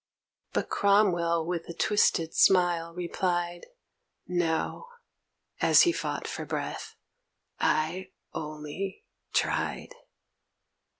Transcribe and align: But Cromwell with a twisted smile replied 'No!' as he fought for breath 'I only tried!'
But 0.53 0.67
Cromwell 0.67 1.45
with 1.45 1.69
a 1.69 1.75
twisted 1.75 2.33
smile 2.33 2.91
replied 2.91 3.67
'No!' 4.27 4.87
as 5.61 5.83
he 5.83 5.91
fought 5.91 6.27
for 6.27 6.43
breath 6.43 6.95
'I 7.59 8.09
only 8.33 9.05
tried!' 9.31 9.93